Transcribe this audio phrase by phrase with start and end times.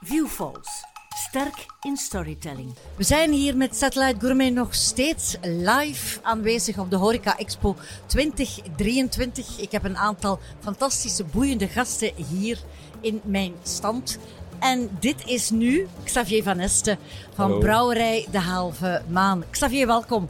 [0.00, 0.84] Viewfalls.
[1.08, 2.74] Sterk in storytelling.
[2.96, 7.76] We zijn hier met Satellite Gourmet nog steeds live aanwezig op de Horeca Expo
[8.06, 9.58] 2023.
[9.58, 12.58] Ik heb een aantal fantastische, boeiende gasten hier
[13.00, 14.18] in mijn stand.
[14.58, 16.98] En dit is nu Xavier Van Esten
[17.34, 17.58] van Hallo.
[17.58, 19.44] Brouwerij De Halve Maan.
[19.50, 20.28] Xavier, welkom.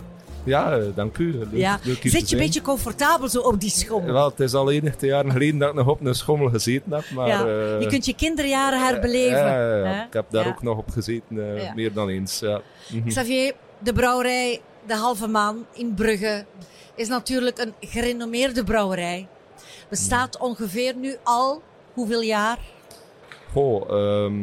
[0.48, 1.32] Ja, eh, dank u.
[1.38, 1.78] Leuk, Ja.
[1.82, 2.40] leuk hier te Zit je zijn.
[2.40, 4.12] een beetje comfortabel zo op die schommel?
[4.12, 7.04] Wel, het is al enige jaren geleden dat ik nog op een schommel gezeten heb,
[7.14, 7.28] maar...
[7.28, 7.40] ja.
[7.46, 9.38] eh, je kunt je kinderjaren herbeleven.
[9.38, 9.84] ja, ja, ja.
[9.84, 10.02] hè?
[10.04, 12.38] Ik heb daar ook nog op gezeten, eh, meer dan eens.
[12.38, 12.60] Ja.
[12.92, 13.08] Mhm.
[13.08, 16.44] Xavier, de brouwerij De Halve Maan in Brugge
[16.94, 19.26] is natuurlijk een gerenommeerde brouwerij.
[19.88, 21.62] Bestaat ongeveer nu al
[21.94, 22.58] hoeveel jaar?
[23.52, 24.34] Goh, ehm,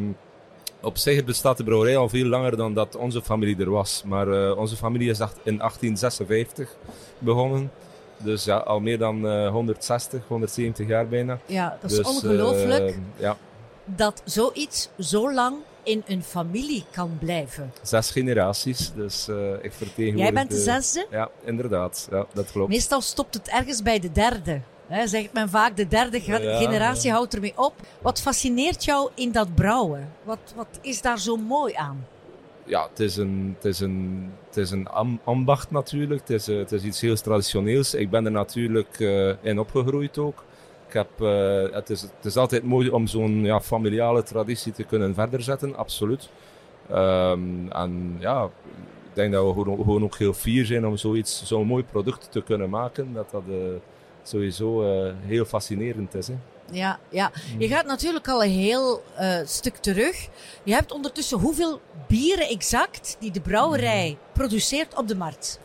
[0.86, 4.04] op zich bestaat de brouwerij al veel langer dan dat onze familie er was.
[4.06, 6.76] Maar eh, onze familie is in 1856
[7.20, 7.72] begonnen.
[8.18, 11.40] Dus ja, al meer dan eh, 160, 170 jaar bijna.
[11.46, 13.38] Ja, dat is Dus, ongelooflijk eh, ja,
[13.86, 17.72] dat zoiets zo lang in een familie kan blijven.
[17.82, 18.92] zes generaties.
[18.96, 20.24] Dus eh, ik vertegenwoordig...
[20.24, 21.08] Jij bent de zesde.
[21.12, 22.08] Ja, inderdaad.
[22.12, 22.70] Ja, dat klopt.
[22.70, 24.62] Meestal stopt het ergens bij de derde.
[24.88, 27.16] Hè, zegt men vaak, de derde Ja, generatie ja.
[27.16, 27.74] houdt ermee op.
[28.02, 30.10] Wat fascineert jou in dat brouwen?
[30.24, 32.06] Wat, wat is daar zo mooi aan?
[32.68, 36.20] ja, het is een, het is een, het is een am- ambacht natuurlijk.
[36.20, 37.94] Het is, eh, het is iets heel traditioneels.
[37.94, 40.44] Ik ben er natuurlijk eh, in opgegroeid ook.
[40.88, 44.84] Ik heb, eh, het, is, het is altijd mooi om zo'n ja, familiale traditie te
[44.84, 46.30] kunnen verder zetten, absoluut.
[46.90, 48.44] Ehm, en ja,
[49.10, 52.42] ik denk dat we gewoon, ook heel fier zijn om zoiets, zo'n mooi product te
[52.42, 53.14] kunnen maken.
[53.14, 53.44] Dat dat
[54.30, 56.28] sowieso eh, heel fascinerend is.
[56.28, 56.36] Hè.
[56.72, 57.32] Ja, ja.
[57.58, 60.28] Je gaat natuurlijk al een heel eh, stuk terug.
[60.64, 65.60] Je hebt ondertussen hoeveel bieren exact die de brouwerij produceert op de markt?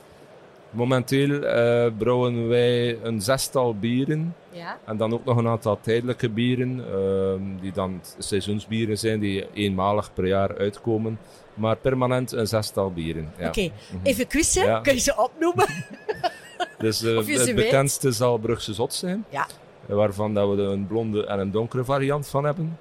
[0.70, 4.34] Momenteel eh, brouwen wij een zestal bieren.
[4.52, 4.78] Ja.
[4.84, 10.10] En dan ook nog een aantal tijdelijke bieren, ehm, die dan seizoensbieren zijn, die eenmalig
[10.14, 11.18] per jaar uitkomen.
[11.54, 13.32] Maar permanent een zestal bieren.
[13.38, 13.48] Ja.
[13.48, 13.70] Oké,
[14.02, 14.64] even quizzen.
[14.64, 14.80] Ja.
[14.80, 15.66] Kun je ze opnoemen?
[16.80, 17.54] Dus het weet.
[17.54, 19.46] bekendste zal Brugse Zot zijn, Ja.
[19.86, 22.78] waarvan dat we een blonde en een donkere variant van hebben.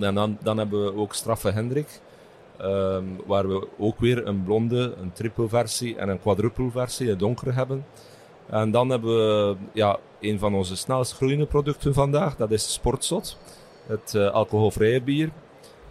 [0.00, 2.00] En dan, dan hebben we ook Straffe Hendrik,
[2.58, 7.18] ehm, waar we ook weer een blonde, een triple versie en een quadruple versie, een
[7.18, 7.84] donkere hebben.
[8.50, 13.38] En dan hebben we ja, een van onze snelst groeiende producten vandaag, dat is Sportzot,
[13.86, 15.30] het eh, alcoholvrije bier.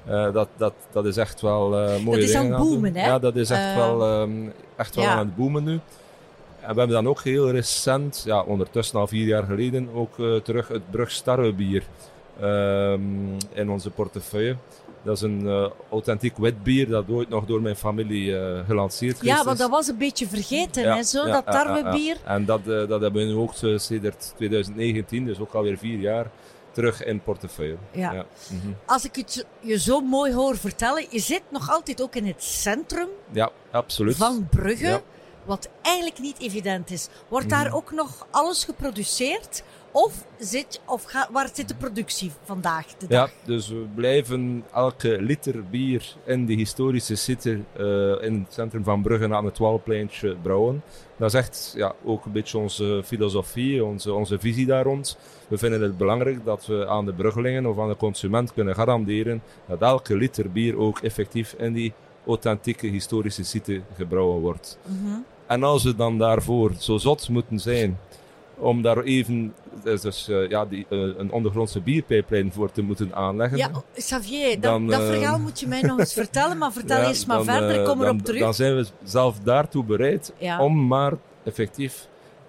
[0.05, 3.05] Eh, dat, dat, dat is echt wel eh mooie Dat is aan het boomen, hè?
[3.07, 5.11] Ja, dat is echt wel, ehm, echt wel ja.
[5.11, 5.79] aan het boomen nu.
[6.61, 10.35] En we hebben dan ook heel recent, ja, ondertussen al vier jaar geleden, ook eh,
[10.35, 11.83] terug het Brug Starrebier
[12.41, 13.01] ehm
[13.53, 14.55] in onze portefeuille.
[15.03, 19.21] Dat is een eh, authentiek wit bier dat ooit nog door mijn familie eh, gelanceerd
[19.21, 19.43] Ja, is.
[19.43, 22.17] want dat was een beetje vergeten, Ja, hè, zo, ja, dat ja, ja, tarwebier.
[22.25, 22.29] ja.
[22.35, 23.87] En dat, dat hebben we nu ook sinds
[24.35, 26.25] 2019, dus ook alweer vier jaar,
[26.71, 27.75] terug in portefeuille.
[27.91, 28.11] Ja.
[28.11, 28.71] Mhm.
[28.85, 32.43] Als ik het je zo mooi hoor vertellen, je zit nog altijd ook in het
[32.43, 34.15] centrum ja absoluut.
[34.15, 35.01] van Brugge, Ja.
[35.45, 37.07] Wat eigenlijk niet evident is.
[37.27, 37.75] Wordt daar Mhm.
[37.75, 39.63] ook nog alles geproduceerd?
[39.93, 43.31] Of, zit, of ga, waar zit de productie vandaag de Ja, dag?
[43.45, 49.01] dus we blijven elke liter bier in de historische site eh, in het centrum van
[49.01, 50.83] Brugge aan het Walpleintje brouwen.
[51.17, 55.17] Dat is echt ja, ook een beetje onze filosofie, onze, onze visie daar rond.
[55.47, 59.41] We vinden het belangrijk dat we aan de Bruggelingen of aan de consument kunnen garanderen
[59.67, 61.93] dat elke liter bier ook effectief in die
[62.27, 64.77] authentieke historische site gebrouwen wordt.
[64.85, 65.17] Mhm.
[65.45, 67.99] En als we dan daarvoor zo zot moeten zijn
[68.57, 73.15] om daar even dus, dus, eh, ja, die, eh, een ondergrondse bierpijplijn voor te moeten
[73.15, 73.57] aanleggen.
[73.57, 76.97] Ja, Xavier, dat, Dan, dat eh, verhaal moet je mij nog eens vertellen, maar vertel
[77.01, 78.39] Ja, eerst maar dan, verder, eh, ik kom dan, erop terug.
[78.39, 80.63] Dan zijn we zelf daartoe bereid Ja.
[80.63, 82.07] om maar effectief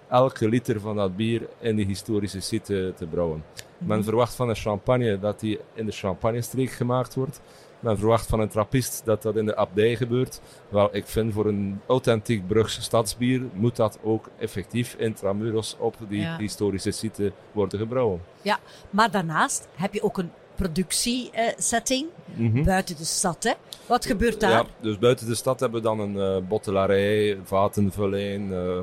[0.09, 3.43] elke liter van dat bier in die historische site te brouwen.
[3.77, 3.87] Mhm.
[3.89, 7.41] Men verwacht van een champagne dat die in de champagnestreek gemaakt wordt.
[7.83, 10.41] Men verwacht van een trappist dat dat in de abdij gebeurt.
[10.69, 16.19] Wel, ik vind voor een authentiek Brugse stadsbier moet dat ook effectief intramuros op die
[16.21, 16.37] Ja.
[16.37, 18.21] historische site worden gebrouwen.
[18.41, 22.05] Ja, maar daarnaast heb je ook een productiesetting
[22.35, 22.63] Mhm.
[22.63, 23.43] buiten de stad.
[23.43, 23.51] Hè?
[23.85, 24.51] Wat gebeurt daar?
[24.51, 28.77] Ja, dus buiten de stad hebben we dan een eh bottelarij, vatenvulling, eh,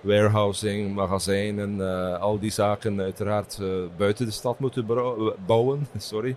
[0.00, 3.58] warehousing, magazijnen, eh, al die zaken uiteraard
[3.96, 4.86] buiten de stad moeten
[5.46, 5.86] bouwen.
[5.98, 6.36] Sorry.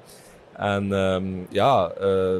[0.57, 2.35] En ehm, ja, eh,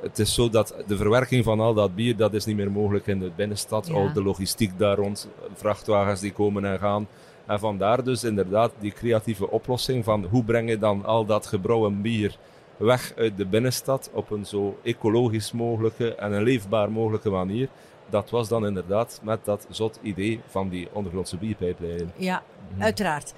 [0.00, 3.06] het is zo dat de verwerking van al dat bier, dat is niet meer mogelijk
[3.06, 3.86] in de binnenstad.
[3.86, 3.94] Ja.
[3.94, 7.08] Al de logistiek daar rond, vrachtwagens die komen en gaan.
[7.46, 12.02] En vandaar dus inderdaad die creatieve oplossing van hoe breng je dan al dat gebrouwen
[12.02, 12.36] bier
[12.76, 17.68] weg uit de binnenstad op een zo ecologisch mogelijke en een leefbaar mogelijke manier.
[18.10, 22.12] Dat was dan inderdaad met dat zot idee van die ondergrondse bierpijplijn.
[22.16, 22.82] Ja, Mhm.
[22.82, 23.34] uiteraard.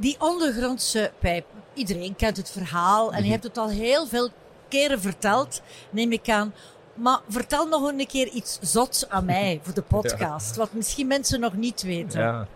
[0.00, 3.30] Die ondergrondse pijp, iedereen kent het verhaal en je Mhm.
[3.30, 4.28] hebt het al heel veel
[4.68, 6.52] keren verteld, neem ik aan.
[6.94, 11.40] Maar vertel nog een keer iets zots aan mij voor de podcast, wat misschien mensen
[11.40, 12.20] nog niet weten.
[12.20, 12.46] Ja.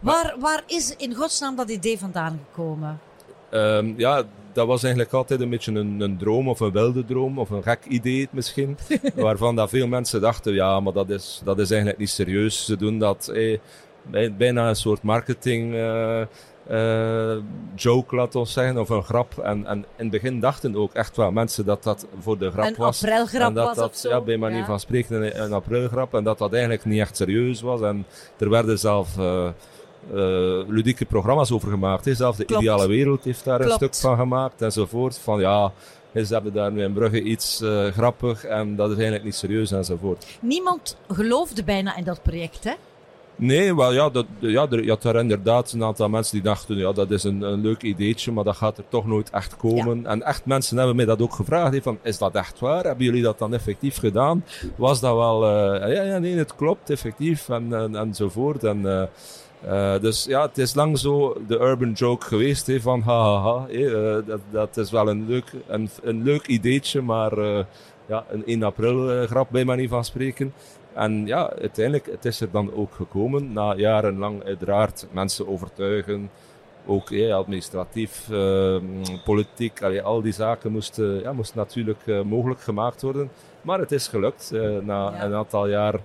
[0.00, 3.00] Waar, waar is in godsnaam dat idee vandaan gekomen?
[3.50, 7.38] Ehm, ja, dat was eigenlijk altijd een beetje een, een droom of een wilde droom
[7.38, 8.78] of een gek idee misschien.
[9.14, 12.64] waarvan dat veel mensen dachten, ja, maar dat is, dat is eigenlijk niet serieus.
[12.64, 13.58] Ze doen dat eh,
[14.02, 16.22] bij- bijna een soort marketing eh,
[17.74, 19.38] joke, laat ons zeggen, of een grap.
[19.38, 22.64] En, en in het begin dachten ook echt wel mensen dat dat voor de grap
[22.66, 23.04] Een was.
[23.04, 24.08] aprilgrap en dat was dat, of zo.
[24.08, 24.64] Ja, bij manier Ja.
[24.64, 26.14] van spreken een, een aprilgrap.
[26.14, 27.80] En dat dat eigenlijk niet echt serieus was.
[27.80, 28.06] En
[28.38, 29.52] er werden zelf eh, eh,
[30.68, 32.04] ludieke programma's over gemaakt.
[32.04, 32.14] Hè.
[32.14, 32.62] Zelfs de Klopt.
[32.62, 35.18] ideale wereld heeft daar een stuk van gemaakt enzovoort.
[35.18, 35.72] Van ja,
[36.14, 39.70] ze hebben daar nu in Brugge iets eh, grappig en dat is eigenlijk niet serieus
[39.70, 40.26] enzovoort.
[40.40, 42.72] Niemand geloofde bijna in dat project, hè?
[43.36, 46.76] Nee, wel ja, dat, ja, er, je had daar inderdaad een aantal mensen die dachten,
[46.76, 50.06] ja, dat is een, een leuk ideetje, maar dat gaat er toch nooit echt komen.
[50.06, 52.84] En echt mensen hebben mij dat ook gevraagd, van, is dat echt waar?
[52.84, 54.44] Hebben jullie dat dan effectief gedaan?
[54.76, 58.64] Was dat wel, eh, ja, ja, nee, het klopt, effectief, en, en, enzovoort.
[58.64, 59.10] En,
[59.66, 63.58] eh, dus ja, het is lang zo de urban joke geweest, hè, van hahaha, ha,
[63.58, 67.38] ha, eh, dat, dat is wel een leuk, een, een leuk ideetje, maar
[68.06, 70.52] ja, een 1 april grap bij manier van spreken.
[70.94, 73.52] En ja, uiteindelijk, het is er dan ook gekomen.
[73.52, 76.30] Na jarenlang uiteraard mensen overtuigen.
[76.86, 78.76] Ook eh, administratief, eh,
[79.24, 83.30] politiek, allee, al die zaken moesten, ja, moesten natuurlijk eh, mogelijk gemaakt worden.
[83.62, 84.50] Maar het is gelukt.
[84.52, 85.24] eh, na Ja.
[85.24, 86.00] een aantal jaar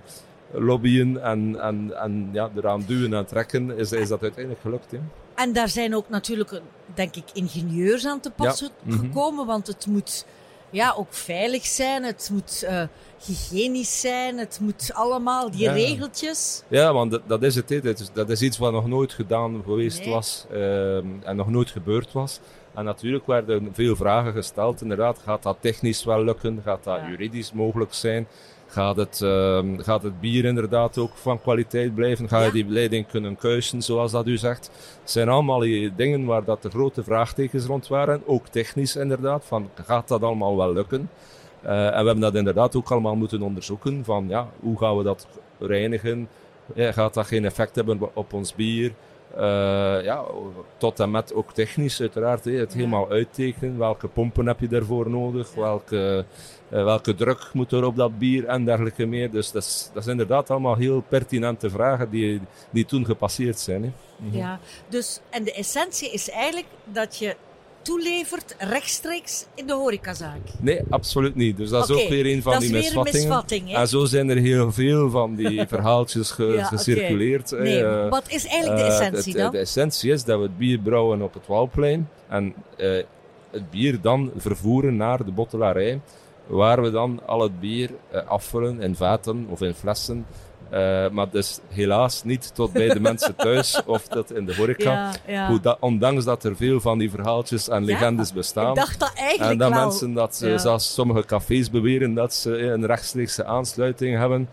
[0.52, 4.90] lobbyen en, en, en ja, eraan duwen en trekken, is, is dat uiteindelijk gelukt.
[4.90, 4.98] Hè.
[5.34, 6.60] En daar zijn ook natuurlijk, eh,
[6.94, 8.66] denk ik, ingenieurs aan te pas Ja.
[8.86, 10.26] ge- gekomen, want het moet
[10.70, 12.82] ja, ook veilig zijn, het moet eh,
[13.26, 15.72] hygiënisch zijn, het moet allemaal, die Ja.
[15.72, 16.62] regeltjes.
[16.68, 17.68] Ja, want dat, dat is het.
[17.68, 17.80] hè.
[17.80, 20.10] Dat is, dat is iets wat nog nooit gedaan geweest Nee.
[20.10, 22.40] was ehm, en nog nooit gebeurd was.
[22.74, 24.82] En natuurlijk werden veel vragen gesteld.
[24.82, 26.60] Inderdaad, gaat dat technisch wel lukken?
[26.64, 27.08] Gaat dat Ja.
[27.08, 28.26] juridisch mogelijk zijn?
[28.70, 32.28] Gaat het, ehm, gaat het bier inderdaad ook van kwaliteit blijven?
[32.28, 34.70] Ga je die leiding kunnen kuisen, zoals dat u zegt?
[35.00, 38.22] Het zijn allemaal die dingen waar dat de grote vraagtekens rond waren.
[38.26, 39.44] Ook technisch inderdaad.
[39.44, 41.10] Van, gaat dat allemaal wel lukken?
[41.62, 44.04] Eh, en we hebben dat inderdaad ook allemaal moeten onderzoeken.
[44.04, 45.26] Van ja, hoe gaan we dat
[45.58, 46.28] reinigen?
[46.74, 48.92] Ja, gaat dat geen effect hebben op ons bier?
[49.36, 50.24] Eh, ja,
[50.76, 52.44] tot en met ook technisch uiteraard.
[52.44, 52.78] het Ja.
[52.78, 53.78] helemaal uittekenen.
[53.78, 55.54] Welke pompen heb je daarvoor nodig?
[55.54, 56.24] Welke,
[56.68, 59.30] eh, welke druk moet er op dat bier en dergelijke meer.
[59.30, 62.40] Dus dat is, dat is inderdaad allemaal heel pertinente vragen die,
[62.70, 63.82] die toen gepasseerd zijn.
[63.82, 63.90] Hè.
[64.38, 67.36] Ja, dus, en de essentie is eigenlijk dat je
[67.82, 70.38] toelevert rechtstreeks in de horecazaak.
[70.60, 71.56] Nee, absoluut niet.
[71.56, 73.26] Dus dat is ook weer een van die misvattingen.
[73.28, 73.74] misvatting?
[73.76, 76.76] En zo zijn er heel veel van die verhaaltjes ge- Ja, oké.
[76.76, 77.50] gecirculeerd.
[77.50, 79.50] Nee, Eh, wat is eigenlijk de Eh, essentie dan?
[79.50, 82.90] De essentie is dat we het bier brouwen op het Walplein en eh,
[83.50, 86.00] het bier dan vervoeren naar de bottelarij,
[86.46, 87.90] waar we dan al het bier
[88.26, 90.26] afvullen in vaten of in flessen.
[90.70, 94.92] Eh, maar dus helaas niet tot bij de mensen thuis of tot in de horeca.
[94.92, 95.48] Ja, ja.
[95.48, 98.68] Hoe dat, ondanks dat er veel van die verhaaltjes en legendes bestaan.
[98.68, 99.80] Ik dacht dat eigenlijk En dat wel.
[99.80, 104.48] mensen, dat ze, zelfs sommige cafés beweren dat ze eh, een rechtstreekse aansluiting hebben.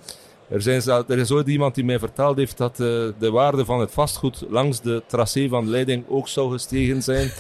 [0.50, 2.78] Er, zijn, er is ooit iemand die mij verteld heeft dat eh,
[3.20, 7.32] de waarde van het vastgoed langs de tracé van leiding ook zou gestegen zijn.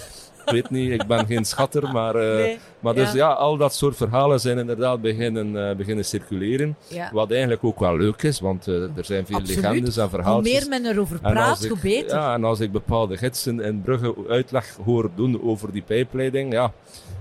[0.47, 3.17] Ik weet niet, ik ben geen schatter, maar, eh, Nee, maar dus ja.
[3.17, 3.33] ja.
[3.33, 6.75] al dat soort verhalen zijn inderdaad beginnen, eh, beginnen circuleren.
[6.87, 7.09] Ja.
[7.13, 9.61] Wat eigenlijk ook wel leuk is, want eh, er zijn veel Absoluut.
[9.63, 10.59] legendes en Hoe verhaaltjes.
[10.59, 12.17] meer men erover praat, ik- hoe beter.
[12.17, 16.71] Ja, en als ik bepaalde gidsen in Brugge uitleg hoor doen over die pijpleiding, ja,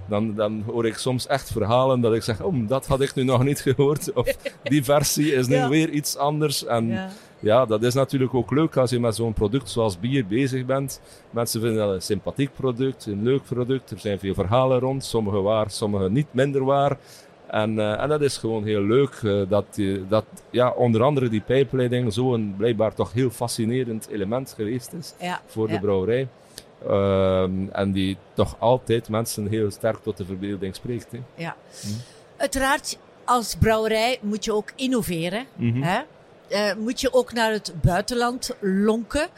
[0.08, 3.22] dan, dan hoor ik soms echt verhalen dat ik zeg, oh, dat had ik nu
[3.24, 4.12] nog niet gehoord.
[4.12, 4.26] Of
[4.62, 5.68] die versie is nu Ja.
[5.68, 6.64] weer iets anders.
[6.64, 7.08] En Ja.
[7.40, 11.00] Ja, dat is natuurlijk ook leuk als je met zo'n product zoals bier bezig bent.
[11.30, 13.90] Mensen vinden dat een sympathiek product, een leuk product.
[13.90, 16.96] Er zijn veel verhalen rond, sommige waar, sommige niet minder waar.
[17.46, 19.20] En, eh, en dat is gewoon heel leuk.
[19.24, 24.52] eh, dat, die- dat ja, onder andere die pijpleiding zo'n blijkbaar toch heel fascinerend element
[24.56, 25.40] geweest is Ja.
[25.46, 25.74] voor ja.
[25.74, 26.28] de brouwerij.
[26.88, 31.10] Ehm, en die toch altijd mensen heel sterk tot de verbeelding spreekt.
[31.12, 31.18] Hè.
[31.34, 31.56] Ja.
[31.82, 31.88] Hm.
[32.36, 35.44] Uiteraard, als brouwerij moet je ook innoveren.
[35.56, 35.82] Mhm.
[35.82, 36.00] Hè?
[36.48, 39.28] Eh, moet je ook naar het buitenland lonken.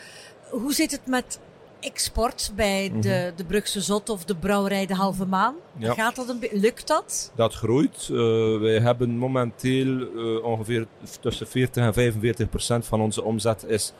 [0.51, 1.41] Hoe zit het met
[1.81, 5.55] export bij de, de Brugse Zot of de brouwerij De Halve Maan?
[5.73, 5.85] Mhm.
[5.85, 5.95] Ja.
[5.95, 7.33] Gaat dat een Lukt dat?
[7.35, 8.09] Dat groeit.
[8.11, 8.17] Eh,
[8.61, 10.87] wij hebben momenteel eh, ongeveer
[11.21, 13.93] tussen 40 en 45 procent van onze omzet is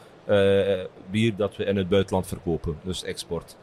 [1.11, 3.57] bier dat we in het buitenland verkopen, dus export.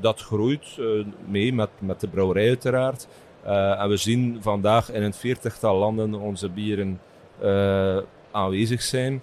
[0.00, 0.78] Dat groeit
[1.26, 3.06] mee met, met de brouwerij uiteraard.
[3.78, 7.00] En we zien vandaag in een veertigtal landen onze bieren
[8.38, 9.22] aanwezig zijn.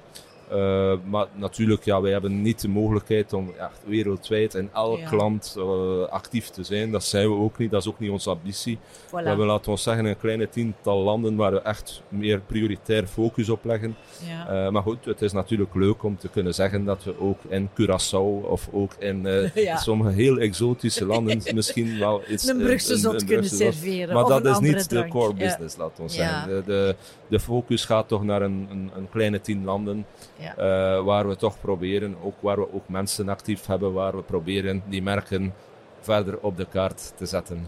[0.53, 5.15] Uh, maar natuurlijk, ja, wij hebben niet de mogelijkheid om echt wereldwijd in elk Ja.
[5.15, 6.91] land uh, actief te zijn.
[6.91, 8.77] Dat zijn we ook niet, dat is ook niet onze ambitie.
[8.77, 9.09] Voilà.
[9.09, 13.49] We hebben, laten we zeggen, een kleine tiental landen waar we echt meer prioritair focus
[13.49, 13.95] op leggen.
[14.27, 14.65] Ja.
[14.65, 17.69] Uh, maar goed, het is natuurlijk leuk om te kunnen zeggen dat we ook in
[17.69, 19.77] Curaçao of ook in Ja.
[19.77, 22.47] sommige heel exotische landen misschien wel iets...
[22.47, 23.73] een Brugse zot een kunnen Brugse zot.
[23.73, 24.13] serveren.
[24.15, 26.49] Maar dat is niet de core business, laten we zeggen.
[26.49, 26.95] De, de,
[27.27, 30.05] de focus gaat toch naar een, een, een kleine tien landen,
[30.37, 30.55] Ja.
[30.55, 34.83] eh, waar we toch proberen, ook waar we ook mensen actief hebben, waar we proberen
[34.87, 35.53] die merken
[36.01, 37.67] verder op de kaart te zetten.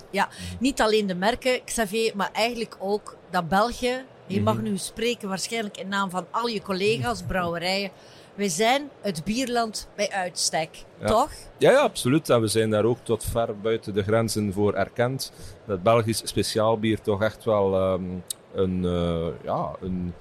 [0.59, 4.03] Niet alleen de merken, Xavier, maar eigenlijk ook dat België.
[4.27, 4.63] Je mag Mhm.
[4.63, 7.89] nu spreken waarschijnlijk in naam van al je collega's, brouwerijen.
[8.35, 10.69] Wij zijn het bierland bij uitstek,
[10.99, 11.07] Ja.
[11.07, 11.29] toch?
[11.57, 12.29] Ja, ja, absoluut.
[12.29, 15.31] En we zijn daar ook tot ver buiten de grenzen voor erkend.
[15.65, 18.03] Dat Belgisch speciaalbier toch echt wel ehm,
[18.53, 20.13] een, eh, ja, een,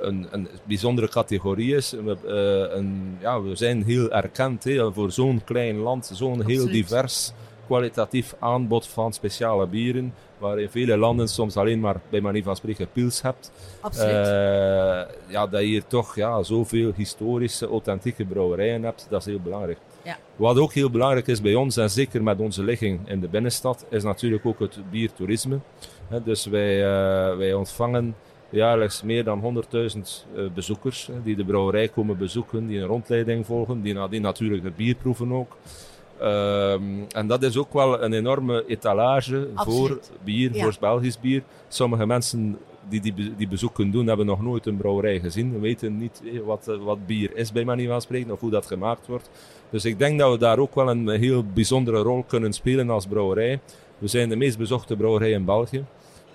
[0.00, 1.90] een, een bijzondere categorie is.
[1.90, 6.66] We, eh, een, ja, we zijn heel erkend hè, voor zo'n klein land, zo'n heel
[6.66, 7.32] divers
[7.70, 10.14] kwalitatief aanbod van speciale bieren.
[10.38, 13.52] Waar in vele landen soms alleen maar, bij manier van spreken, pils hebt.
[13.80, 14.26] Absoluut.
[14.26, 19.40] Eh, ja, dat je hier toch ja, zoveel historische, authentieke brouwerijen hebt, dat is heel
[19.40, 19.78] belangrijk.
[20.02, 20.18] Ja.
[20.36, 23.84] Wat ook heel belangrijk is bij ons, en zeker met onze ligging in de binnenstad,
[23.90, 25.58] is natuurlijk ook het biertoerisme.
[26.24, 28.14] Dus wij, eh, wij ontvangen
[28.50, 33.46] jaarlijks meer dan 100.000 eh, bezoekers hè, die de brouwerij komen bezoeken, die een rondleiding
[33.46, 35.56] volgen, die nadien natuurlijk het bier proeven ook.
[36.20, 40.62] Ehm, en dat is ook wel een enorme etalage voor bier, Ja.
[40.62, 41.42] voor Belgisch bier.
[41.68, 45.52] Sommige mensen die die, die bezoeken doen, hebben nog nooit een brouwerij gezien.
[45.52, 48.50] We weten niet eh, wat, eh, wat bier is, bij manier van spreken, of hoe
[48.50, 49.30] dat gemaakt wordt.
[49.70, 53.06] Dus ik denk dat we daar ook wel een heel bijzondere rol kunnen spelen als
[53.06, 53.60] brouwerij.
[53.98, 55.84] We zijn de meest bezochte brouwerij in België.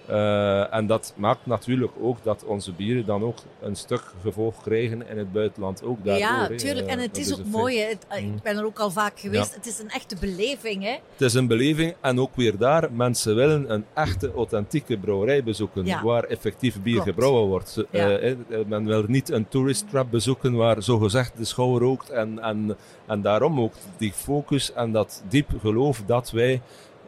[0.08, 5.08] Eh, en dat maakt natuurlijk ook dat onze bieren dan ook een stuk gevolg krijgen
[5.10, 6.28] in het buitenland ook daardoor.
[6.28, 6.88] ja, tuurlijk.
[6.88, 7.80] En het is ook mooi.
[7.82, 8.34] Eh, Mm.
[8.36, 9.56] Ik ben er ook al vaak geweest.
[9.56, 10.84] Het is een echte beleving.
[10.84, 10.90] Hè.
[11.12, 15.86] Het is een beleving en ook weer daar, mensen willen een echte, authentieke brouwerij bezoeken,
[15.86, 16.04] Ja.
[16.04, 17.10] waar effectief bier Klopt.
[17.10, 17.84] gebrouwen wordt.
[17.92, 18.18] Ja.
[18.18, 18.36] eh,
[18.68, 23.22] men wil niet een tourist trap bezoeken waar zogezegd de schouw rookt en, en, en
[23.22, 26.62] daarom ook die focus en dat diep geloof dat wij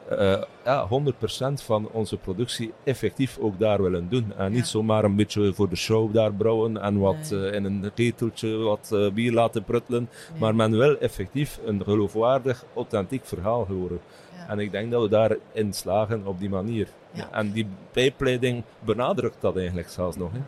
[0.09, 4.33] eh, ja, 100% van onze productie effectief ook daar willen doen.
[4.37, 4.65] En niet Ja.
[4.65, 7.49] zomaar een beetje voor de show daar brouwen en wat Nee.
[7.49, 10.09] eh, in een keteltje wat eh, bier laten pruttelen.
[10.39, 13.99] Maar men wil effectief een geloofwaardig, authentiek verhaal horen.
[14.37, 14.47] Ja.
[14.49, 16.87] En ik denk dat we daarin slagen op die manier.
[17.31, 20.31] En die pijpleiding benadrukt dat eigenlijk zelfs nog.
[20.31, 20.39] Hè.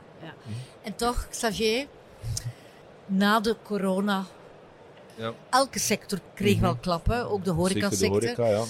[0.81, 1.85] En toch, Xavier,
[3.05, 4.23] na de corona,
[5.15, 5.31] Ja.
[5.49, 6.61] elke sector kreeg Mhm.
[6.63, 8.21] wel klappen, ook de Zeker de horecasector.
[8.21, 8.63] horeca, ja.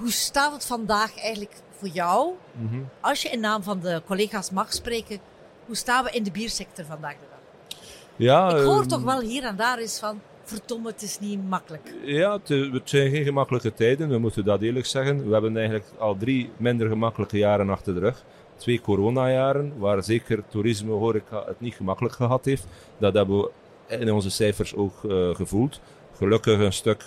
[0.00, 2.80] Hoe staat het vandaag eigenlijk voor jou, Mhm.
[3.00, 5.18] als je in naam van de collega's mag spreken,
[5.66, 7.78] hoe staan we in de biersector vandaag de dag?
[8.16, 11.48] ja Ik hoor ehm, toch wel hier en daar eens van, verdomme, het is niet
[11.48, 11.94] makkelijk.
[12.04, 15.26] Ja, het, het zijn geen gemakkelijke tijden, we moeten dat eerlijk zeggen.
[15.26, 18.24] We hebben eigenlijk al drie minder gemakkelijke jaren achter de rug.
[18.56, 22.64] Twee coronajaren, waar zeker toerisme, horeca het niet gemakkelijk gehad heeft.
[22.98, 23.50] Dat hebben we
[23.86, 25.80] in onze cijfers ook eh, gevoeld.
[26.16, 27.04] Gelukkig een stuk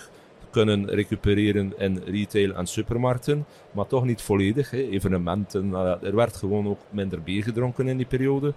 [0.54, 4.70] kunnen recupereren in retail en supermarkten, maar toch niet volledig.
[4.70, 4.78] Hè.
[4.78, 8.54] Evenementen, nou er werd gewoon ook minder bier gedronken in die periode.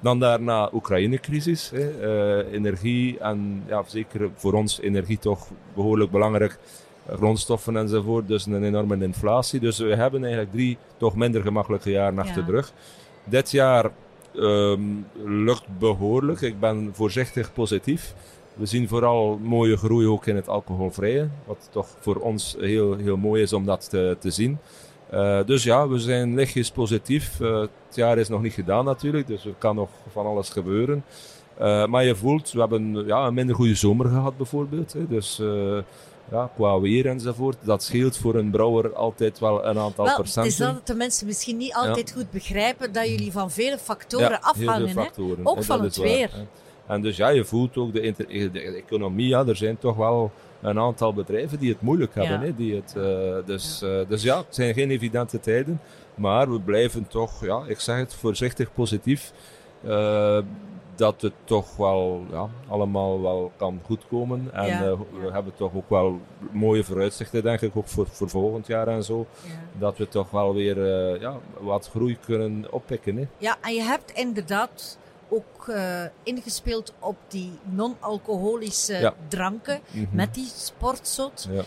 [0.00, 6.58] Dan daarna Oekraïne-crisis, hè, eh, energie en ja, zeker voor ons energie toch behoorlijk belangrijk,
[7.08, 9.60] grondstoffen enzovoort, dus een enorme inflatie.
[9.60, 12.72] Dus we hebben eigenlijk drie toch minder gemakkelijke jaren achter de rug.
[13.24, 13.90] Dit jaar
[14.34, 14.82] ehm,
[15.24, 18.14] lukt behoorlijk, ik ben voorzichtig positief.
[18.54, 23.16] We zien vooral mooie groei ook in het alcoholvrije, wat toch voor ons heel, heel
[23.16, 24.58] mooi is om dat te, te zien.
[25.10, 27.40] Eh, dus ja, we zijn lichtjes positief.
[27.40, 31.04] Eh, het jaar is nog niet gedaan natuurlijk, dus er kan nog van alles gebeuren.
[31.58, 34.92] Eh, maar je voelt, we hebben ja, een minder goede zomer gehad bijvoorbeeld.
[34.92, 35.06] Hè.
[35.08, 35.40] Dus
[36.30, 40.22] ja, qua weer enzovoort, dat scheelt voor een brouwer altijd wel een aantal Wel, het
[40.22, 40.52] procenten.
[40.52, 44.52] is dat de mensen misschien niet altijd goed begrijpen dat jullie van vele factoren Ja,
[44.56, 44.88] veel afhangen.
[44.88, 44.92] Hè?
[44.94, 46.30] factoren, Ook hè, van dat het waar, weer.
[46.32, 46.46] hè.
[46.90, 48.14] En dus ja, je voelt ook de,
[48.76, 50.30] economie, ja, er zijn toch wel
[50.60, 52.40] een aantal bedrijven die het moeilijk hebben.
[52.40, 52.46] Ja.
[52.46, 54.04] Hè, die het, eh, dus, ja.
[54.04, 55.80] dus ja, het zijn geen evidente tijden,
[56.14, 59.32] maar we blijven toch, ja, ik zeg het voorzichtig positief,
[59.82, 60.38] eh,
[61.00, 64.48] dat het toch wel ja, allemaal wel kan goedkomen.
[64.52, 65.32] En Ja, eh, we ja.
[65.32, 66.20] hebben toch ook wel
[66.50, 69.26] mooie vooruitzichten, denk ik, ook voor, voor volgend jaar en zo.
[69.78, 73.16] Dat we toch wel weer eh, ja, wat groei kunnen oppikken.
[73.16, 73.26] Hè.
[73.38, 74.98] Ja, en je hebt inderdaad
[75.30, 79.14] ook eh, ingespeeld op die non-alcoholische Ja.
[79.28, 80.06] dranken Mhm.
[80.16, 81.48] met die sportzot.
[81.50, 81.62] Ja.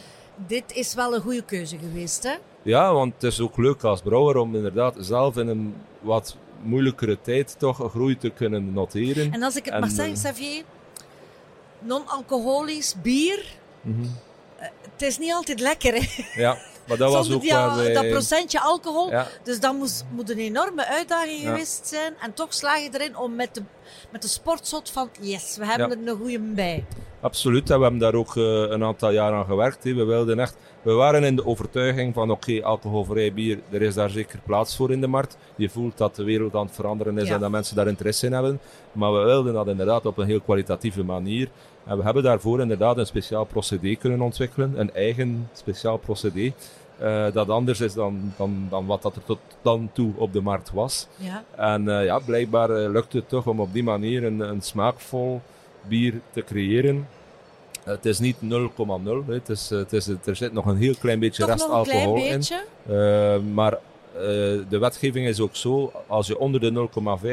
[0.48, 2.34] Dit is wel een goede keuze geweest, hè?
[2.62, 7.22] Ja, want het is ook leuk als brouwer om inderdaad zelf in een wat moeilijkere
[7.22, 9.32] tijd toch een groei te kunnen noteren.
[9.34, 10.64] En als ik het En, mag zeggen, eh, Xavier,
[11.80, 13.46] non-alcoholisch bier,
[13.82, 14.06] Mhm.
[14.92, 15.94] het is niet altijd lekker.
[15.94, 16.24] Hè?
[16.42, 19.10] Ja, maar dat was ook waar dat procentje alcohol.
[19.10, 22.14] Ja, Dus dat moest, moet een enorme uitdaging geweest zijn.
[22.22, 23.62] En toch slaag je erin om met de,
[24.12, 25.96] met de sportzot van, yes, we hebben Ja.
[25.96, 26.84] er een goede bij.
[27.22, 27.70] absoluut.
[27.70, 29.84] En we hebben daar ook eh, een aantal jaar aan gewerkt.
[29.84, 30.56] We wilden echt...
[30.82, 34.92] We waren in de overtuiging van, oké, alcoholvrij bier, er is daar zeker plaats voor
[34.92, 35.38] in de markt.
[35.56, 37.34] Je voelt dat de wereld aan het veranderen is Ja.
[37.34, 38.60] en dat mensen daar interesse in hebben.
[38.92, 41.50] Maar we wilden dat inderdaad op een heel kwalitatieve manier.
[41.86, 44.74] En we hebben daarvoor inderdaad een speciaal procedé kunnen ontwikkelen.
[44.80, 46.54] Een eigen speciaal procedé.
[47.04, 50.42] Eh, dat anders is dan, dan, dan wat dat er tot dan toe op de
[50.42, 51.08] markt was.
[51.18, 51.44] Ja.
[51.56, 55.42] En eh, ja, blijkbaar eh, lukt het toch om op die manier een, een smaakvol
[55.88, 57.08] bier te creëren.
[57.84, 58.48] Het is niet 0,0.
[59.26, 59.34] hè.
[59.34, 62.38] Het is, het is, er zit nog een heel klein beetje rest alcohol in.
[62.38, 63.40] beetje.
[63.54, 63.78] Maar
[64.70, 66.90] de wetgeving is ook zo, als je onder de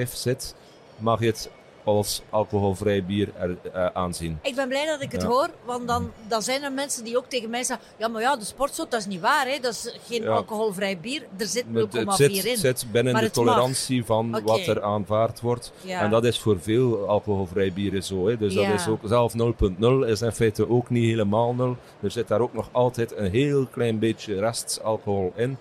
[0.06, 0.54] 0,5 zit,
[0.98, 1.50] mag je het
[1.84, 4.38] als alcoholvrij bier er, eh, aanzien.
[4.42, 5.28] Ik ben blij dat ik het Ja.
[5.28, 8.36] hoor, want dan, dan zijn er mensen die ook tegen mij zeggen: Ja, maar ja,
[8.36, 9.58] de sportzot, dat is niet waar, hè?
[9.60, 10.28] dat is geen Ja.
[10.30, 11.22] alcoholvrij bier.
[11.36, 12.56] Er zit 0,4 Het, het zit, in.
[12.56, 13.44] zit binnen Maar de mag.
[13.44, 15.72] tolerantie van wat er aanvaard wordt.
[15.80, 16.00] Ja.
[16.00, 18.26] En dat is voor veel alcoholvrij bieren zo.
[18.28, 18.36] Hè.
[18.36, 21.76] Dus dat is ook, zelf 0.0 is in feite ook niet helemaal 0.
[22.02, 25.56] Er zit daar ook nog altijd een heel klein beetje restalcohol in.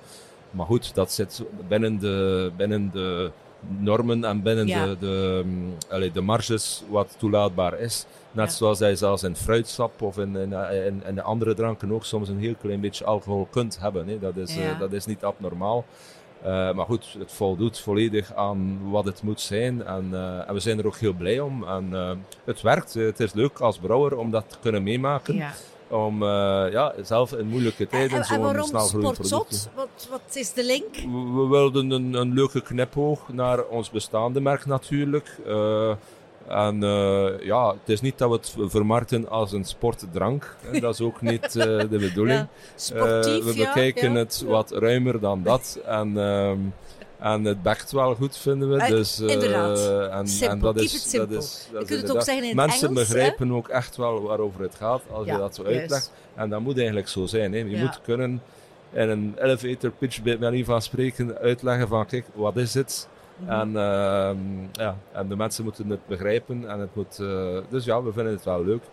[0.52, 3.32] Maar goed, dat zit binnen de, binnen de
[3.78, 4.86] normen en binnen Ja.
[4.86, 8.06] de, de, mm, allee, de marges wat toelaatbaar is.
[8.32, 8.56] Net Ja.
[8.56, 10.54] zoals je zelfs in fruitsap of in, in,
[10.86, 14.08] in, in de andere dranken ook soms een heel klein beetje alcohol kunt hebben.
[14.08, 14.20] Hè.
[14.20, 15.86] Dat, is, eh, dat is niet abnormaal.
[16.42, 19.86] Eh, maar goed, het voldoet volledig aan wat het moet zijn.
[19.86, 21.64] En, eh, en we zijn er ook heel blij om.
[21.64, 21.94] En
[22.46, 22.94] het werkt.
[22.94, 25.36] Het is leuk als brouwer om dat te kunnen meemaken.
[25.90, 29.70] Om eh, ja, zelf in moeilijke En, tijden en zo'n snel groeiend product sportzot?
[29.76, 30.96] Wat, wat is de link?
[30.96, 35.40] we, we wilden een, een leuke knipoog naar ons bestaande merk natuurlijk.
[35.46, 35.90] Eh,
[36.48, 40.56] en eh, ja, het is niet dat we het vermarkten als een sportdrank.
[40.62, 40.80] hè.
[40.80, 42.40] Dat is ook niet de bedoeling.
[42.40, 42.48] Ja.
[42.76, 44.18] Sportief, we bekijken ja.
[44.18, 45.80] het wat ruimer dan dat.
[45.86, 46.60] En, ehm,
[47.20, 48.78] en het bekt wel goed, vinden we.
[48.78, 49.80] Eh, Dus, eh, inderdaad.
[50.12, 51.34] en, en dat Keep is, it simple.
[51.36, 53.14] Dat is, dat Je kunt het ook zeggen in Mensen Engels, hè?
[53.14, 55.80] begrijpen ook echt wel waarover het gaat als Ja, je dat zo juist.
[55.80, 56.12] uitlegt.
[56.36, 57.52] En dat moet eigenlijk zo zijn.
[57.54, 57.58] Hè.
[57.60, 57.82] Je Ja.
[57.84, 58.42] moet kunnen
[58.94, 63.08] in een elevator pitch, bij manier van spreken, uitleggen van kijk, wat is het?
[63.36, 63.50] Mhm.
[63.52, 64.38] En, ehm,
[64.72, 66.70] ja, en de mensen moeten het begrijpen.
[66.70, 68.84] En het moet, eh, dus ja, we vinden het wel leuk.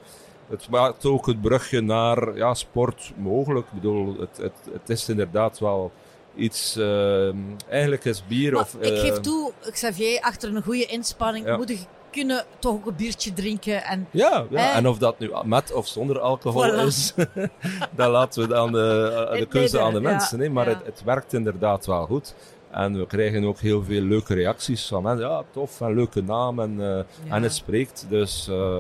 [0.49, 3.67] Het maakt ook het brugje naar ja, sport mogelijk.
[3.67, 5.93] Ik bedoel, het, het, het is inderdaad wel
[6.37, 6.77] iets...
[6.77, 7.37] ehm,
[7.69, 8.75] eigenlijk is bier Maar of...
[8.81, 11.57] ik geef eh, toe, Xavier, achter een goede inspanning Ja.
[11.57, 11.79] moet je
[12.11, 13.85] kunnen toch ook een biertje drinken.
[13.85, 14.71] En Ja, ja.
[14.71, 14.77] Eh.
[14.77, 16.87] en of dat nu met of zonder alcohol Voilà.
[16.87, 17.15] is,
[17.97, 20.39] dat laten we aan de, aan de Het keuze aan de mensen.
[20.39, 20.51] ja, hè.
[20.51, 22.35] Maar het, het werkt inderdaad wel goed.
[22.71, 25.29] En we krijgen ook heel veel leuke reacties van mensen.
[25.29, 26.61] Ja, tof, en leuke naam.
[26.61, 28.07] En, eh, en het spreekt.
[28.09, 28.77] Dus eh,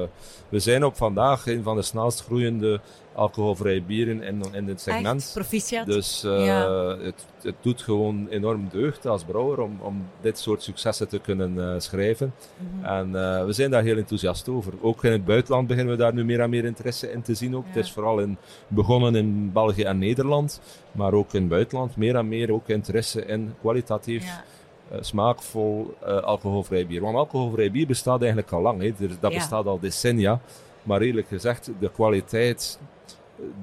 [0.48, 2.80] we zijn op vandaag een van de snelst groeiende
[3.16, 5.22] alcoholvrije bieren in, in dit segment.
[5.22, 5.86] echt, proficiat.
[5.86, 6.68] Dus eh, Ja.
[6.98, 11.72] het, het doet gewoon enorm deugd als brouwer om, om dit soort successen te kunnen
[11.72, 12.34] eh, schrijven.
[12.56, 12.84] Mhm.
[12.84, 14.72] En eh, we zijn daar heel enthousiast over.
[14.80, 17.56] Ook in het buitenland beginnen we daar nu meer en meer interesse in te zien.
[17.56, 17.64] Ook.
[17.64, 17.72] Ja.
[17.72, 18.36] Het is vooral in,
[18.68, 20.60] begonnen in België en Nederland,
[20.92, 25.02] maar ook in het buitenland meer en meer ook interesse in kwalitatief, Ja.
[25.02, 27.00] smaakvol, alcoholvrij bier.
[27.00, 28.80] Want alcoholvrij bier bestaat eigenlijk al lang.
[28.82, 28.92] Hè.
[29.20, 30.40] Dat bestaat al decennia.
[30.82, 32.78] Maar eerlijk gezegd, de kwaliteit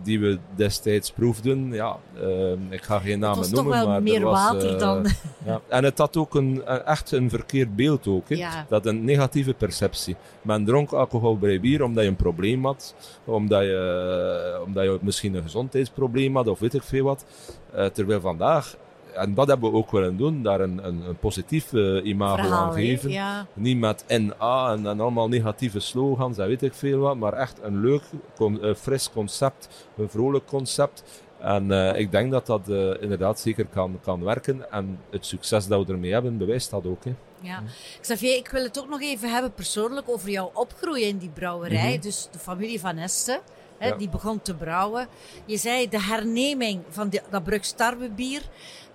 [0.03, 3.87] die we destijds proefden, ja, eh, ik ga geen Het namen was toch noemen, wel
[3.87, 5.05] maar meer er was, water eh, dan...
[5.45, 5.61] ja.
[5.67, 8.27] En het had ook een, een- echt een verkeerd beeld ook.
[8.27, 8.65] Ja.
[8.69, 10.15] Dat een negatieve perceptie.
[10.41, 15.43] Men dronk alcoholvrij bier omdat je een probleem had, omdat je, omdat je misschien een
[15.43, 17.25] gezondheidsprobleem had of weet ik veel wat.
[17.73, 18.75] Eh, terwijl vandaag,
[19.15, 22.65] en dat hebben we ook willen doen, daar een, een, een positief eh, imago verhaal,
[22.65, 23.09] aan geven.
[23.09, 23.45] Ja.
[23.53, 27.59] Niet met NA en, en allemaal negatieve slogans en weet ik veel wat, maar echt
[27.61, 28.03] een leuk,
[28.35, 31.03] con- eh, fris concept, een vrolijk concept.
[31.39, 32.67] En eh, ik denk dat dat
[32.99, 34.71] inderdaad zeker kan, kan werken.
[34.71, 37.03] En het succes dat we ermee hebben, bewijst dat ook.
[37.03, 37.13] Hè.
[37.39, 37.63] Ja.
[38.01, 41.91] Xavier, ik wil het ook nog even hebben persoonlijk over jouw opgroeien in die brouwerij.
[41.93, 42.01] Mhm.
[42.01, 43.39] Dus de familie Van Este,
[43.77, 43.95] hè, Ja.
[43.95, 45.07] die begon te brouwen.
[45.45, 48.41] Je zei de herneming van die, dat Brugstarwebier.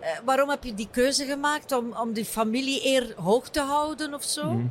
[0.01, 4.15] Eh, waarom heb je die keuze gemaakt om, om die familie eer hoog te houden
[4.15, 4.45] of zo?
[4.51, 4.67] Mhm.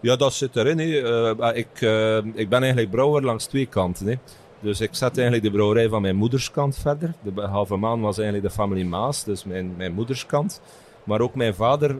[0.00, 0.80] Ja, dat zit erin.
[0.80, 4.06] Eh, maar ik, eh, ik ben eigenlijk brouwer langs twee kanten.
[4.06, 4.14] Hè.
[4.60, 7.14] Dus ik zet eigenlijk de brouwerij van mijn moederskant verder.
[7.34, 10.60] De halve maan was eigenlijk de familie Maas, dus mijn, mijn moederskant.
[11.04, 11.96] Maar ook mijn vader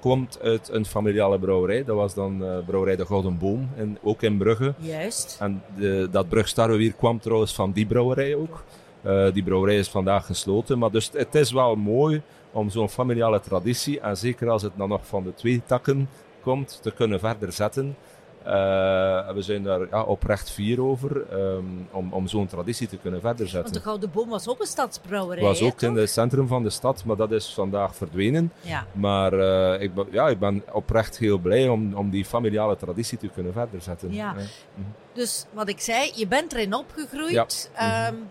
[0.00, 1.84] komt uit een familiale brouwerij.
[1.84, 4.74] Dat was dan brouwerij De Gouden Boom, in, ook in Brugge.
[4.78, 5.36] Juist.
[5.40, 8.64] En de, dat Brugstarwewier kwam trouwens van die brouwerij ook.
[9.06, 10.78] Uh, die brouwerij is vandaag gesloten.
[10.78, 14.88] Maar dus het is wel mooi om zo'n familiale traditie, en zeker als het dan
[14.88, 16.08] nog van de twee takken
[16.40, 17.96] komt, te kunnen verder zetten.
[18.46, 18.52] Uh,
[19.32, 23.48] we zijn daar ja, oprecht fier over um, om, om zo'n traditie te kunnen verder
[23.48, 23.62] zetten.
[23.62, 25.42] Want de Gouden Boom was ook een stadsbrouwerij.
[25.42, 28.52] was ook in het centrum van de stad, maar dat is vandaag verdwenen.
[28.60, 28.86] Ja.
[28.92, 33.18] Maar uh, ik, ben, ja, ik ben oprecht heel blij om, om die familiale traditie
[33.18, 34.12] te kunnen verder zetten.
[34.12, 34.34] Ja.
[34.36, 34.44] ja.
[35.12, 37.70] Dus wat ik zei, je bent erin opgegroeid.
[37.76, 38.08] Ja.
[38.08, 38.28] Um,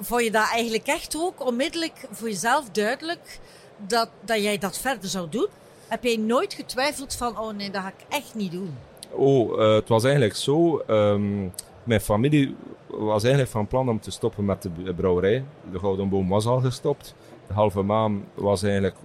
[0.00, 3.38] vond je dat eigenlijk echt ook onmiddellijk voor jezelf duidelijk
[3.86, 5.48] dat, dat jij dat verder zou doen?
[5.88, 8.76] Heb jij nooit getwijfeld van, oh nee, dat ga ik echt niet doen?
[9.10, 10.82] Oh, uh, het was eigenlijk zo.
[10.88, 11.52] Um,
[11.84, 12.56] mijn familie
[12.86, 15.44] was eigenlijk van plan om te stoppen met de brouwerij.
[15.72, 17.14] De Gouden Boom was al gestopt.
[17.52, 18.96] Halve maan was eigenlijk,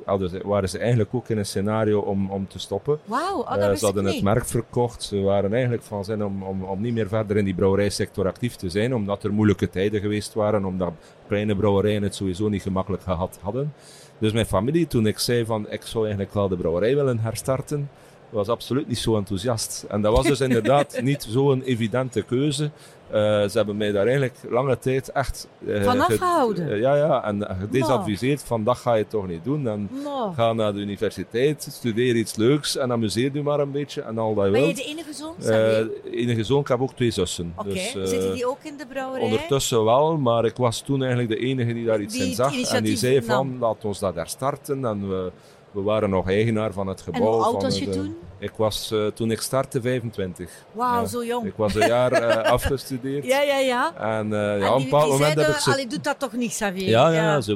[0.44, 3.00] waren ze eigenlijk ook in een scenario om, om te stoppen.
[3.06, 5.04] Wauw, oh, uh, Ze hadden het merk verkocht.
[5.04, 8.56] Ze waren eigenlijk van zin om, om, om niet meer verder in die brouwerijsector actief
[8.56, 8.96] te zijn.
[8.96, 10.66] Omdat er moeilijke tijden geweest waren.
[10.66, 10.94] Omdat
[11.28, 13.74] kleine brouwerijen het sowieso niet gemakkelijk gehad hadden.
[14.18, 17.90] Dus mijn familie, toen ik zei van ik zou eigenlijk wel de brouwerij willen herstarten
[18.34, 19.86] was absoluut niet zo enthousiast.
[19.90, 22.72] En dat was dus inderdaad niet zo'n evidente keuze.
[23.14, 25.48] Uh, ze hebben mij daar eigenlijk lange tijd echt...
[25.60, 26.70] Uh, Van afgehouden?
[26.70, 27.24] Uh, ja, ja.
[27.24, 28.46] En gedesadviseerd no.
[28.46, 29.68] van dat ga je toch niet doen.
[29.68, 30.32] En no.
[30.32, 34.34] ga naar de universiteit, studeer iets leuks en amuseer je maar een beetje en al
[34.34, 34.78] dat je Ben wilt.
[34.78, 35.36] je de enige zoon?
[35.40, 37.54] Uh, enige zoon, ik heb ook twee zussen.
[37.58, 37.92] Oké, okay.
[37.94, 39.26] dus, zitten die ook in de brouwerij?
[39.26, 42.62] Ondertussen wel, maar ik was toen eigenlijk de enige die daar iets die in zag.
[42.62, 45.32] En die zei van, laat ons dat herstarten en we...
[45.74, 47.22] We waren nog eigenaar van het gebouw.
[47.22, 48.16] En hoe oud was je het, toen?
[48.38, 50.50] Ik was uh, toen ik startte 25.
[50.72, 51.08] Wauw, ja.
[51.08, 51.46] zo jong.
[51.46, 53.26] Ik was een jaar uh, afgestudeerd.
[53.26, 53.94] Ja, ja, ja.
[54.20, 55.72] En, uh, ja, en op een bepaald moment zeiden, heb ik ze...
[55.72, 56.90] Allee, doet dat toch niet, Xavier?
[56.90, 57.42] Ja, ja, ja.
[57.42, 57.56] Ze,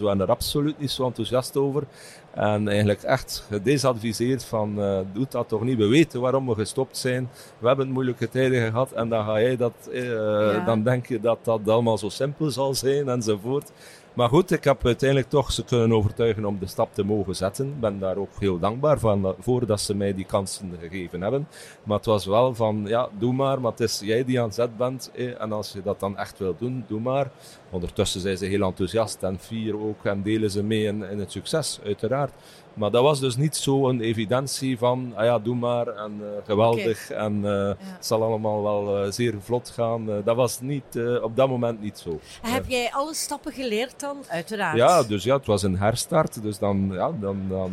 [0.00, 1.82] waren er absoluut niet zo enthousiast over.
[2.30, 5.78] En eigenlijk echt gedesadviseerd van, uh, doe dat toch niet.
[5.78, 7.30] We weten waarom we gestopt zijn.
[7.58, 10.64] We hebben moeilijke tijden gehad en dan ga jij dat, uh, Ja.
[10.64, 13.70] dan denk je dat dat allemaal zo simpel zal zijn enzovoort.
[14.14, 17.66] Maar goed, ik heb uiteindelijk toch ze kunnen overtuigen om de stap te mogen zetten.
[17.66, 21.48] Ik ben daar ook heel dankbaar van, voor dat ze mij die kansen gegeven hebben.
[21.82, 24.76] Maar het was wel van, ja, doe maar, maar het is jij die aan zet
[24.76, 25.10] bent.
[25.14, 27.30] Eh, en als je dat dan echt wil doen, doe maar.
[27.70, 31.32] Ondertussen zijn ze heel enthousiast en fier ook en delen ze mee in, in het
[31.32, 32.32] succes, uiteraard.
[32.74, 37.10] Maar dat was dus niet zo'n evidentie van, ah ja, doe maar en uh, geweldig
[37.10, 37.24] okay.
[37.24, 37.76] en uh, ja.
[37.78, 40.22] het zal allemaal wel uh, zeer vlot gaan.
[40.24, 42.20] dat was niet, op dat moment niet zo.
[42.42, 44.16] Heb jij alle stappen geleerd dan?
[44.28, 44.76] Uiteraard.
[44.76, 46.42] Ja, dus ja, het was een herstart.
[46.42, 47.72] Dus dan, ja, dan, dan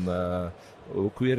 [0.96, 1.38] ook weer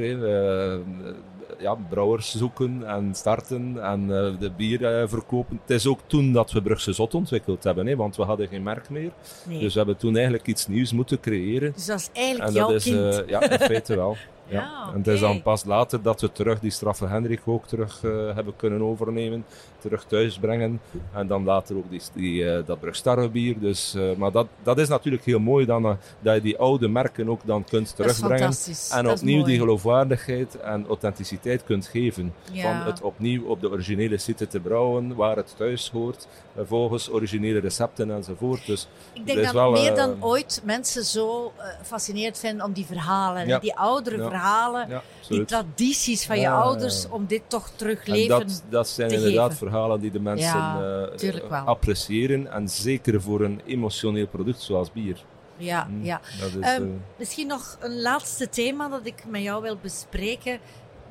[1.59, 5.61] ja, brouwers zoeken en starten en uh, de bier uh, verkopen.
[5.61, 8.63] Het is ook toen dat we Brugse Zot ontwikkeld hebben, hè, want we hadden geen
[8.63, 9.13] merk meer.
[9.47, 9.59] Nee.
[9.59, 11.73] Dus we hebben toen eigenlijk iets nieuws moeten creëren.
[11.73, 13.21] Dus dat is eigenlijk en jouw dat is, kind.
[13.21, 14.17] uh, ja, in feite wel.
[14.47, 14.91] Ja, ja.
[14.93, 18.35] En het is dan pas later dat we terug die straffe Hendrik ook terug uh,
[18.35, 19.45] hebben kunnen overnemen,
[19.83, 20.81] terug thuis brengen.
[21.15, 23.59] En dan later ook die, die, uh, dat Brugstarrebier.
[23.61, 27.29] Dus, uh, maar dat, dat is natuurlijk heel mooi dan, dat je die oude merken
[27.29, 28.53] ook dan kunt terugbrengen.
[28.91, 32.35] En dat opnieuw die geloofwaardigheid en authenticiteit kunt geven.
[32.53, 32.63] Ja.
[32.63, 36.27] Van het opnieuw op de originele site te brouwen, waar het thuis hoort,
[36.67, 38.67] volgens originele recepten enzovoort.
[38.67, 43.47] Dus Ik denk dat wel, meer dan ooit mensen zo fascinerend vinden om die verhalen,
[43.47, 43.59] Ja.
[43.59, 44.29] die oudere Ja.
[44.29, 48.29] verhalen, die tradities van je ouders, om dit toch terug En leven.
[48.39, 49.57] dat, dat zijn te inderdaad geven.
[49.57, 51.09] verhalen die de mensen Ja,
[51.51, 52.53] eh, appreciëren.
[52.53, 55.25] En zeker voor een emotioneel product zoals bier.
[55.57, 56.21] Ja, Mm, ja.
[56.41, 56.83] Dat is, eh,
[57.19, 60.59] Misschien nog een laatste thema dat ik met jou wil bespreken.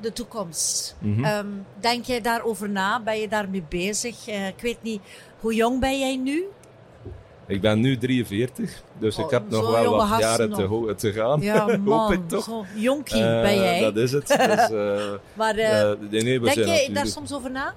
[0.00, 0.96] De toekomst.
[0.98, 1.24] mhm.
[1.24, 1.46] Ehm,
[1.80, 3.00] denk jij daarover na?
[3.02, 4.28] Ben je daarmee bezig?
[4.28, 5.00] Eh, ik weet niet,
[5.40, 6.44] hoe jong ben jij nu?
[7.46, 11.40] ik ben nu 43, dus Oh, ik heb nog wel wat jaren te, te gaan.
[11.40, 12.12] Ja, Hoop man.
[12.12, 12.64] ik toch.
[12.74, 13.80] Jonkie ben jij.
[13.80, 14.26] Dat is het.
[14.26, 14.36] Dus,
[15.38, 17.74] maar nee, denk natuurlijk- daar soms over na?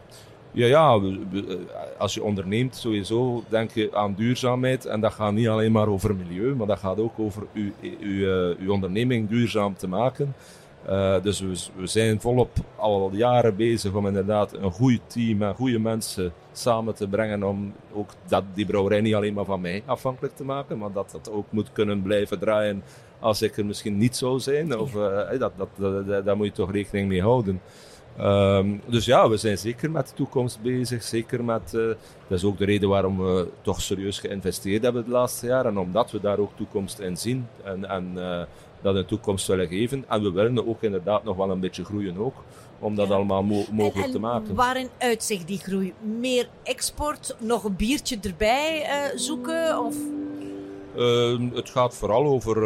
[0.55, 1.57] Ja, ja we-
[1.97, 4.85] als je onderneemt, sowieso denk je aan duurzaamheid.
[4.85, 8.25] En dat gaat niet alleen maar over milieu, maar dat gaat ook over uw, uw,
[8.51, 10.33] eh, uw onderneming duurzaam te maken.
[10.85, 15.55] Eh, dus we, we zijn volop al jaren bezig om inderdaad een goed team en
[15.55, 17.43] goede mensen samen te brengen.
[17.43, 21.09] Om ook dat, die brouwerij niet alleen maar van mij afhankelijk te maken, maar dat
[21.11, 22.83] dat ook moet kunnen blijven draaien
[23.19, 24.79] als ik er misschien niet zou zijn.
[24.79, 27.61] Of, eh, dat, dat, dat, dat- daar moet je toch rekening mee houden.
[28.17, 31.03] Ehm, dus ja, we zijn zeker met de toekomst bezig.
[31.03, 31.81] Zeker met, eh,
[32.27, 35.65] dat is ook de reden waarom we toch serieus geïnvesteerd hebben het laatste jaar.
[35.65, 38.41] En omdat we daar ook toekomst in zien en, en eh,
[38.81, 40.05] dat een toekomst willen geven.
[40.07, 42.35] En we willen ook inderdaad nog wel een beetje groeien ook.
[42.79, 43.13] Om dat Ja.
[43.13, 44.55] allemaal mo- mogelijk en, en te maken.
[44.55, 45.93] waarin uitzicht die groei?
[46.19, 49.79] Meer export, nog een biertje erbij eh, zoeken?
[49.85, 49.95] Of...
[50.97, 52.57] Ehm, het gaat vooral over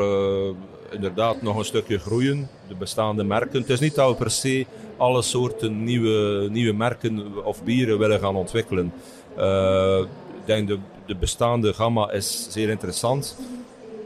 [0.91, 2.49] inderdaad nog een stukje groeien.
[2.67, 3.59] De bestaande merken.
[3.59, 4.65] Het is niet dat we per se
[4.99, 8.93] alle soorten nieuwe, nieuwe merken of bieren willen gaan ontwikkelen.
[9.38, 9.99] Eh,
[10.39, 13.38] ik denk de, de bestaande gamma is zeer interessant.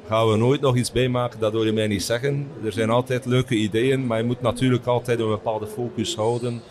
[0.08, 2.48] Gaan we nooit nog iets bijmaken, dat hoor je mij niet zeggen.
[2.64, 6.62] Er zijn altijd leuke ideeën, maar je moet natuurlijk altijd een bepaalde focus houden.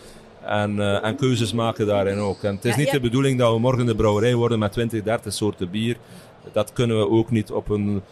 [0.45, 2.43] En, uh, en keuzes maken daarin ook.
[2.43, 2.93] En het is Ja, niet ja.
[2.93, 5.97] de bedoeling dat we morgen de brouwerij worden met 20, 30 soorten bier.
[6.53, 8.03] Dat kunnen we ook niet op een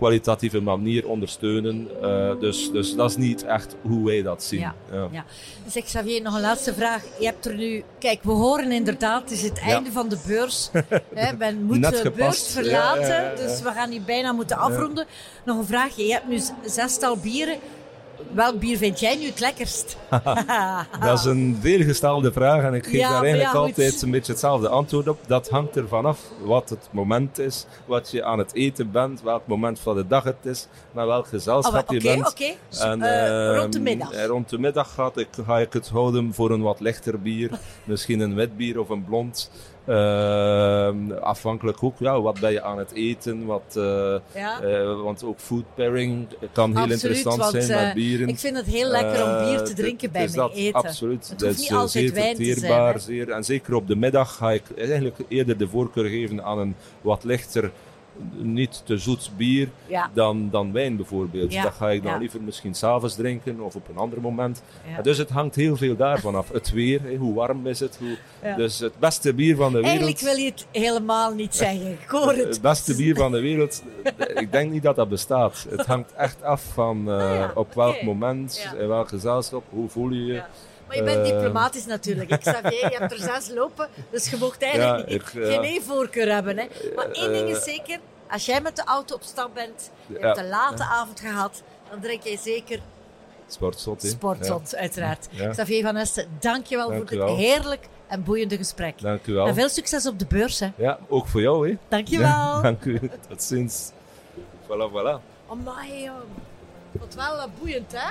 [0.00, 1.88] kwalitatieve manier ondersteunen.
[2.02, 4.60] Uh, dus, dus dat is niet echt hoe wij dat zien.
[4.60, 4.74] Ja.
[4.92, 5.08] Ja.
[5.10, 5.24] Ja.
[5.66, 7.02] Zeg Xavier, nog een laatste vraag.
[7.18, 7.82] Je hebt er nu...
[7.98, 10.70] Kijk, we horen inderdaad, het is het einde van de beurs.
[11.14, 12.16] Hè, men moet Net de gepast.
[12.18, 15.06] beurs verlaten, Ja, dus we gaan hier bijna moeten afronden.
[15.44, 16.06] Nog een vraagje.
[16.06, 17.58] Je hebt nu zestal bieren.
[18.32, 19.96] Welk bier vind jij nu het lekkerst?
[21.00, 24.10] Dat is een veelgestelde vraag en ik geef Ja, daar maar eigenlijk ja, altijd een
[24.10, 25.18] beetje hetzelfde antwoord op.
[25.26, 29.46] Dat hangt ervan af wat het moment is, wat je aan het eten bent, welk
[29.46, 32.28] moment van de dag het is, met welk Oh, gezelschap Oké, je bent.
[32.30, 32.44] oké.
[32.80, 34.12] En, Eh, rond de ehm, middag.
[34.12, 37.50] eh, rond de middag ga ik, ga ik het houden voor een wat lichter bier.
[37.84, 39.50] Misschien een wit bier of een blond.
[39.90, 43.44] Ehm, afhankelijk ook, ja, wat ben je aan het eten?
[43.46, 44.60] Wat, eh, Ja.
[44.62, 48.28] eh, want ook food pairing kan heel Absoluut, interessant want, zijn eh, met bieren.
[48.28, 50.74] Ik vind het heel lekker om bier te Eh, drinken bij mijn dat, eten.
[50.80, 51.28] Absoluut.
[51.28, 53.96] Het dat is niet eh, altijd zeer wijn te zijn, zeer, en zeker op de
[53.96, 57.70] middag ga ik eigenlijk eerder de voorkeur geven aan een wat lichter,
[58.36, 60.10] niet te zoet bier Ja.
[60.14, 61.52] dan, dan wijn bijvoorbeeld.
[61.52, 62.18] Ja, Dat ga ik dan ja.
[62.18, 64.62] liever misschien s'avonds drinken of op een ander moment.
[65.02, 66.48] Dus het hangt heel veel daarvan af.
[66.48, 67.98] Het weer, hoe warm is het.
[67.98, 68.16] Hoe.
[68.56, 69.98] Dus het beste bier van de wereld.
[69.98, 71.90] Eigenlijk wil je het helemaal niet zeggen.
[71.92, 72.38] Ik hoor het.
[72.48, 73.82] Het beste bier van de wereld,
[74.34, 75.66] ik denk niet dat dat bestaat.
[75.68, 79.88] Het hangt echt af van eh, Ah ja, op welk moment, in welk gezelschap, hoe
[79.88, 80.42] voel je je.
[80.90, 82.30] Maar je bent Eh, diplomatisch natuurlijk.
[82.30, 86.32] Ik Xavier, je hebt er zes lopen, dus je mocht eigenlijk Ja, ik, geen één-voorkeur
[86.32, 86.58] hebben.
[86.58, 86.66] Hè.
[86.94, 87.98] Maar één ding is Eh, zeker,
[88.30, 92.00] als jij met de auto op stap bent, je hebt een late avond gehad, dan
[92.00, 92.80] drink jij zeker
[93.48, 95.28] Sportzot, sportzot, uiteraard.
[95.30, 95.48] Ja.
[95.50, 97.36] Xavier van Esten, dankjewel Dank voor dit wel.
[97.36, 99.00] heerlijk en boeiende gesprek.
[99.00, 99.46] Dank u wel.
[99.46, 100.60] En veel succes op de beurs.
[100.60, 100.68] Hè.
[100.76, 101.76] Ja, ook voor jou, hè.
[101.88, 102.26] Dankjewel.
[102.28, 103.00] Ja, dank u.
[103.28, 103.90] Tot ziens.
[104.66, 105.20] Voilà, voilà.
[105.50, 106.14] Amai, joh.
[106.92, 108.10] Wat wel eh, boeiend, hè?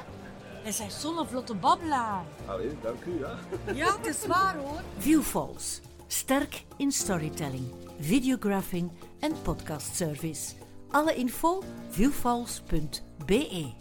[0.77, 2.23] Hij is zo'n vlotte babbelaar.
[2.45, 3.39] Allee, dank u, ja.
[3.73, 4.81] Ja, het is waar, hoor.
[4.97, 5.81] Viewfalls.
[6.07, 10.53] Sterk in storytelling, videographing en podcastservice.
[10.91, 13.73] Alle info viewfalls.be